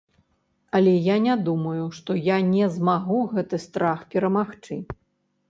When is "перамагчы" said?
4.17-4.81